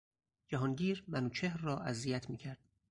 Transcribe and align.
جهانگیر 0.47 1.03
منوچهر 1.07 1.61
را 1.61 1.79
اذیت 1.79 2.29
میکرد. 2.29 2.59